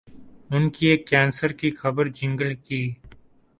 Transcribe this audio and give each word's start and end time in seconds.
ان 0.49 0.69
کے 0.69 0.95
کینسر 0.97 1.51
کی 1.51 1.71
خبر 1.71 2.07
جنگل 2.09 2.53
کی 2.55 2.83